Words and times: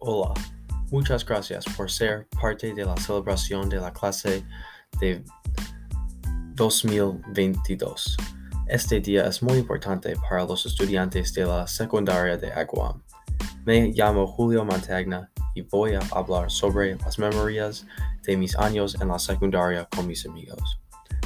Hola, 0.00 0.32
muchas 0.92 1.26
gracias 1.26 1.64
por 1.76 1.90
ser 1.90 2.28
parte 2.40 2.72
de 2.72 2.84
la 2.84 2.96
celebración 2.98 3.68
de 3.68 3.80
la 3.80 3.92
clase 3.92 4.44
de 5.00 5.24
2022. 6.54 8.16
Este 8.68 9.00
día 9.00 9.26
es 9.26 9.42
muy 9.42 9.58
importante 9.58 10.14
para 10.14 10.44
los 10.44 10.64
estudiantes 10.66 11.34
de 11.34 11.44
la 11.46 11.66
secundaria 11.66 12.36
de 12.36 12.52
Aguam. 12.52 13.02
Me 13.64 13.88
llamo 13.88 14.24
Julio 14.28 14.64
Mantegna 14.64 15.32
y 15.56 15.62
voy 15.62 15.94
a 15.94 16.00
hablar 16.12 16.48
sobre 16.48 16.94
las 16.94 17.18
memorias 17.18 17.84
de 18.22 18.36
mis 18.36 18.56
años 18.56 18.96
en 19.00 19.08
la 19.08 19.18
secundaria 19.18 19.88
con 19.96 20.06
mis 20.06 20.24
amigos. 20.26 20.78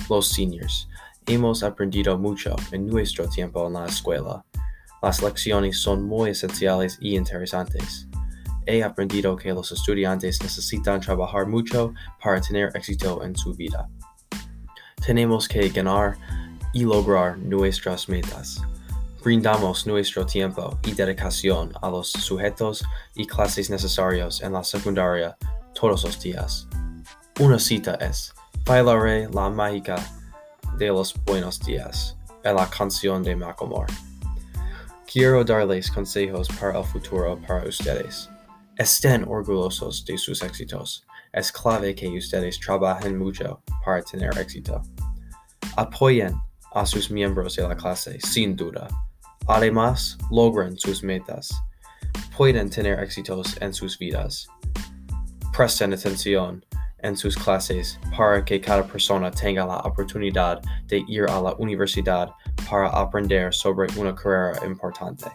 Los 0.08 0.28
seniors. 0.28 0.88
Hemos 1.26 1.62
aprendido 1.62 2.18
mucho 2.18 2.56
en 2.70 2.86
nuestro 2.86 3.28
tiempo 3.28 3.66
en 3.66 3.74
la 3.74 3.84
escuela. 3.84 4.46
Las 5.02 5.20
lecciones 5.20 5.78
son 5.78 6.04
muy 6.04 6.30
esenciales 6.30 6.96
y 7.02 7.16
interesantes. 7.16 8.08
He 8.66 8.82
aprendido 8.82 9.36
que 9.36 9.52
los 9.52 9.72
estudiantes 9.72 10.42
necesitan 10.42 11.00
trabajar 11.00 11.46
mucho 11.46 11.92
para 12.22 12.40
tener 12.40 12.70
éxito 12.74 13.24
en 13.24 13.36
su 13.36 13.54
vida. 13.54 13.88
Tenemos 15.04 15.48
que 15.48 15.68
ganar 15.70 16.16
y 16.72 16.84
lograr 16.84 17.38
nuestras 17.38 18.08
metas. 18.08 18.62
Brindamos 19.22 19.86
nuestro 19.86 20.26
tiempo 20.26 20.78
y 20.84 20.92
dedicación 20.92 21.72
a 21.80 21.88
los 21.88 22.10
sujetos 22.10 22.84
y 23.14 23.26
clases 23.26 23.70
necesarios 23.70 24.42
en 24.42 24.52
la 24.52 24.64
secundaria 24.64 25.36
todos 25.74 26.04
los 26.04 26.20
días. 26.20 26.66
Una 27.40 27.58
cita 27.58 27.94
es, 27.96 28.32
bailaré 28.64 29.28
la 29.32 29.48
mágica 29.48 29.96
de 30.76 30.88
los 30.88 31.14
buenos 31.24 31.60
días, 31.60 32.16
en 32.44 32.56
la 32.56 32.68
canción 32.68 33.22
de 33.22 33.36
Macklemore. 33.36 33.92
Quiero 35.06 35.44
darles 35.44 35.90
consejos 35.90 36.48
para 36.48 36.78
el 36.78 36.84
futuro 36.84 37.38
para 37.46 37.68
ustedes. 37.68 38.31
Estén 38.78 39.24
orgullosos 39.28 40.02
de 40.06 40.16
sus 40.16 40.42
éxitos. 40.42 41.04
Es 41.30 41.52
clave 41.52 41.94
que 41.94 42.08
ustedes 42.08 42.58
trabajen 42.58 43.18
mucho 43.18 43.62
para 43.84 44.02
tener 44.02 44.36
éxito. 44.38 44.82
Apoyen 45.76 46.34
a 46.72 46.86
sus 46.86 47.10
miembros 47.10 47.56
de 47.56 47.68
la 47.68 47.76
clase, 47.76 48.18
sin 48.20 48.56
duda. 48.56 48.88
Además, 49.46 50.16
logren 50.30 50.78
sus 50.78 51.02
metas. 51.02 51.50
Pueden 52.34 52.70
tener 52.70 52.98
éxitos 53.00 53.60
en 53.60 53.74
sus 53.74 53.98
vidas. 53.98 54.48
Presten 55.54 55.92
atención 55.92 56.64
en 57.00 57.14
sus 57.14 57.36
clases 57.36 58.00
para 58.16 58.42
que 58.42 58.58
cada 58.58 58.86
persona 58.86 59.30
tenga 59.30 59.66
la 59.66 59.80
oportunidad 59.80 60.62
de 60.86 61.04
ir 61.08 61.24
a 61.28 61.42
la 61.42 61.54
universidad 61.58 62.30
para 62.70 62.88
aprender 62.88 63.52
sobre 63.52 63.86
una 64.00 64.14
carrera 64.14 64.64
importante. 64.64 65.26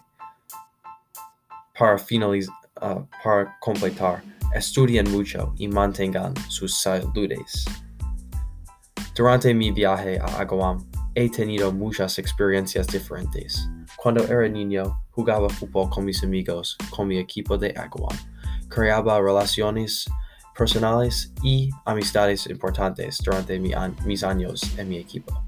Para 1.78 2.00
finalizar, 2.00 2.56
uh, 2.82 3.06
para 3.24 3.58
completar, 3.60 4.24
estudien 4.54 5.10
mucho 5.12 5.54
y 5.58 5.68
mantengan 5.68 6.34
sus 6.50 6.82
saludes. 6.82 7.66
Durante 9.16 9.54
mi 9.54 9.72
viaje 9.72 10.20
a 10.20 10.26
Aguam, 10.40 10.86
he 11.16 11.30
tenido 11.30 11.72
muchas 11.72 12.20
experiencias 12.20 12.86
diferentes. 12.88 13.68
Cuando 13.96 14.24
era 14.24 14.48
niño, 14.48 15.02
jugaba 15.10 15.50
fútbol 15.50 15.90
con 15.90 16.06
mis 16.06 16.24
amigos, 16.24 16.78
con 16.92 17.08
mi 17.08 17.18
equipo 17.18 17.58
de 17.58 17.74
Aguam. 17.76 18.16
Creaba 18.70 19.20
relaciones 19.20 20.06
personales 20.56 21.34
y 21.42 21.70
amistades 21.86 22.48
importantes 22.48 23.18
durante 23.24 23.60
mi 23.60 23.72
mis 24.06 24.24
años 24.24 24.62
en 24.78 24.90
mi 24.90 24.98
equipo. 24.98 25.44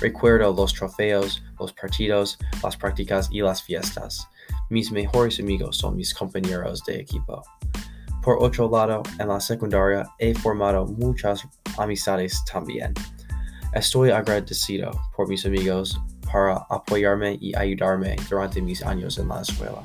Recuerdo 0.00 0.54
los 0.54 0.74
trofeos, 0.74 1.42
los 1.58 1.72
partidos, 1.72 2.38
las 2.62 2.76
prácticas 2.76 3.28
y 3.30 3.40
las 3.40 3.62
fiestas. 3.62 4.28
Mis 4.68 4.90
mejores 4.90 5.38
amigos 5.38 5.78
son 5.78 5.96
mis 5.96 6.12
compañeros 6.12 6.82
de 6.84 7.00
equipo. 7.00 7.42
Por 8.22 8.42
otro 8.42 8.68
lado, 8.68 9.02
en 9.20 9.28
la 9.28 9.40
secundaria 9.40 10.04
he 10.18 10.34
formado 10.34 10.86
muchas 10.86 11.46
amistades 11.78 12.44
también. 12.50 12.92
Estoy 13.72 14.10
agradecido 14.10 14.90
por 15.16 15.28
mis 15.28 15.46
amigos 15.46 16.00
para 16.32 16.66
apoyarme 16.68 17.38
y 17.40 17.54
ayudarme 17.54 18.16
durante 18.28 18.60
mis 18.60 18.82
años 18.82 19.18
en 19.18 19.28
la 19.28 19.42
escuela. 19.42 19.84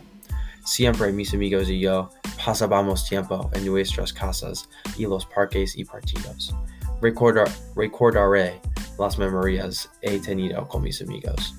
Siempre 0.65 1.11
mis 1.11 1.33
amigos 1.33 1.69
y 1.69 1.81
yo 1.81 2.09
pasábamos 2.43 3.07
tiempo 3.07 3.51
en 3.53 3.65
nuestras 3.65 4.11
casas 4.11 4.67
y 4.97 5.03
los 5.03 5.27
parques 5.27 5.77
y 5.77 5.85
partidos. 5.85 6.55
Recordar, 7.01 7.49
recordaré 7.75 8.59
las 8.97 9.17
memorias 9.19 9.89
he 10.01 10.19
tenido 10.19 10.67
con 10.67 10.83
mis 10.83 11.01
amigos. 11.01 11.55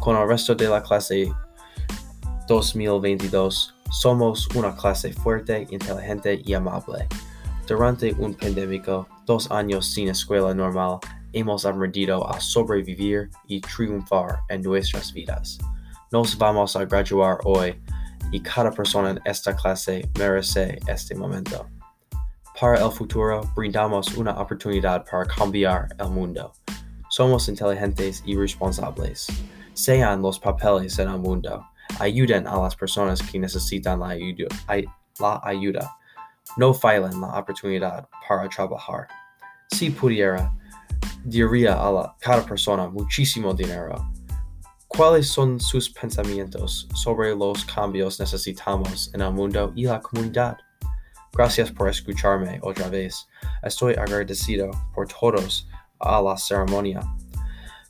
Con 0.00 0.16
el 0.16 0.28
resto 0.28 0.54
de 0.54 0.68
la 0.68 0.82
clase 0.82 1.32
2022, 2.46 3.74
somos 3.90 4.48
una 4.54 4.74
clase 4.74 5.12
fuerte, 5.12 5.66
inteligente 5.70 6.40
y 6.44 6.54
amable. 6.54 7.06
Durante 7.66 8.12
un 8.14 8.34
pandémico, 8.34 9.06
dos 9.26 9.50
años 9.50 9.86
sin 9.86 10.08
escuela 10.08 10.54
normal, 10.54 10.98
hemos 11.32 11.64
aprendido 11.64 12.28
a 12.28 12.40
sobrevivir 12.40 13.30
y 13.46 13.60
triunfar 13.60 14.40
en 14.48 14.62
nuestras 14.62 15.12
vidas. 15.12 15.58
Nos 16.10 16.36
vamos 16.36 16.76
a 16.76 16.84
graduar 16.84 17.38
hoy 17.44 17.80
y 18.30 18.40
cada 18.40 18.70
persona 18.70 19.10
en 19.10 19.20
esta 19.24 19.54
clase 19.54 20.10
merece 20.18 20.78
este 20.86 21.14
momento. 21.14 21.66
Para 22.60 22.84
el 22.84 22.90
futuro, 22.90 23.40
brindamos 23.56 24.14
una 24.16 24.32
oportunidad 24.32 25.04
para 25.10 25.24
cambiar 25.24 25.88
el 25.98 26.08
mundo. 26.10 26.52
Somos 27.08 27.48
inteligentes 27.48 28.22
y 28.26 28.36
responsables. 28.36 29.26
Sean 29.74 30.22
los 30.22 30.38
papeles 30.38 30.98
en 30.98 31.08
el 31.08 31.18
mundo. 31.18 31.64
Ayuden 31.98 32.46
a 32.46 32.60
las 32.60 32.74
personas 32.76 33.22
que 33.22 33.38
necesitan 33.38 34.00
la 34.00 34.08
ayuda. 34.08 34.48
La 35.20 35.40
ayuda. 35.44 35.96
No 36.56 36.74
fallen 36.74 37.20
la 37.20 37.38
oportunidad 37.38 38.08
para 38.28 38.48
trabajar. 38.48 39.08
Si 39.70 39.90
pudiera, 39.90 40.52
diría 41.24 41.74
a 41.74 41.90
la, 41.90 42.16
cada 42.20 42.44
persona 42.44 42.88
muchísimo 42.88 43.54
dinero. 43.54 44.12
¿Cuáles 44.88 45.28
son 45.28 45.58
sus 45.58 45.88
pensamientos 45.88 46.86
sobre 46.94 47.34
los 47.34 47.64
cambios 47.64 48.20
necesitamos 48.20 49.10
en 49.14 49.22
el 49.22 49.32
mundo 49.32 49.72
y 49.74 49.84
la 49.84 50.00
comunidad? 50.00 50.58
Gracias 51.32 51.70
por 51.70 51.88
escucharme 51.88 52.60
otra 52.62 52.90
vez. 52.90 53.26
Estoy 53.62 53.94
agradecido 53.94 54.70
por 54.94 55.08
todos 55.08 55.66
a 55.98 56.20
la 56.20 56.36
ceremonia. 56.36 57.00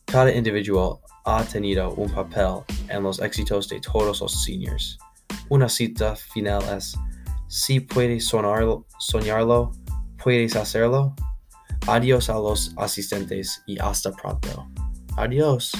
Cada 0.04 0.32
individuo 0.32 1.00
ha 1.24 1.44
tenido 1.44 1.92
un 1.94 2.10
papel 2.10 2.62
en 2.88 3.02
los 3.02 3.20
éxitos 3.20 3.68
de 3.68 3.80
todos 3.80 4.20
los 4.20 4.44
seniors. 4.44 4.98
Una 5.48 5.68
cita 5.68 6.16
final 6.16 6.62
es, 6.76 6.96
si 7.48 7.80
puedes 7.80 8.26
sonarlo, 8.26 8.86
soñarlo, 8.98 9.72
puedes 10.22 10.56
hacerlo. 10.56 11.14
Adiós 11.86 12.30
a 12.30 12.34
los 12.34 12.72
asistentes 12.76 13.62
y 13.66 13.78
hasta 13.78 14.12
pronto. 14.12 14.68
Adiós. 15.16 15.72